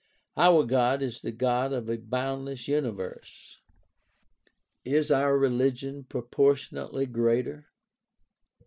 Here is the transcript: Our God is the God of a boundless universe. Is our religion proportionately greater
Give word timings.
Our 0.35 0.65
God 0.65 1.03
is 1.03 1.21
the 1.21 1.31
God 1.31 1.71
of 1.71 1.87
a 1.87 1.95
boundless 1.95 2.67
universe. 2.67 3.61
Is 4.83 5.11
our 5.11 5.37
religion 5.37 6.05
proportionately 6.05 7.05
greater 7.05 7.67